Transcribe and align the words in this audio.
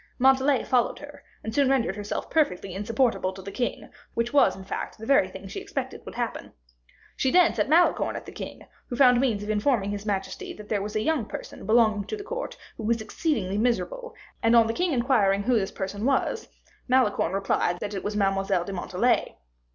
Montalais 0.17 0.63
followed 0.63 0.97
her, 0.97 1.21
and 1.43 1.53
soon 1.53 1.69
rendered 1.69 1.95
herself 1.95 2.27
perfectly 2.27 2.73
insupportable 2.73 3.33
to 3.33 3.41
the 3.43 3.51
king, 3.51 3.87
which 4.15 4.33
was, 4.33 4.55
in 4.55 4.63
fact, 4.63 4.97
the 4.97 5.05
very 5.05 5.27
thing 5.27 5.47
she 5.47 5.59
expected 5.59 6.03
would 6.05 6.15
happen. 6.15 6.53
She 7.15 7.29
then 7.29 7.53
set 7.53 7.69
Malicorne 7.69 8.15
at 8.15 8.25
the 8.25 8.31
king, 8.31 8.65
who 8.87 8.95
found 8.95 9.21
means 9.21 9.43
of 9.43 9.51
informing 9.51 9.91
his 9.91 10.03
majesty 10.07 10.53
that 10.55 10.69
there 10.69 10.81
was 10.81 10.95
a 10.95 11.03
young 11.03 11.25
person 11.27 11.67
belonging 11.67 12.05
to 12.05 12.17
the 12.17 12.23
court 12.23 12.57
who 12.77 12.83
was 12.83 12.99
exceedingly 12.99 13.59
miserable; 13.59 14.15
and 14.41 14.55
on 14.55 14.65
the 14.65 14.73
king 14.73 14.91
inquiring 14.91 15.43
who 15.43 15.53
this 15.59 15.71
person 15.71 16.03
was, 16.03 16.49
Malicorne 16.87 17.33
replied 17.33 17.77
that 17.79 17.93
it 17.93 18.03
was 18.03 18.15
Mademoiselle 18.17 18.63
de 18.63 18.73
Montalais. 18.73 19.37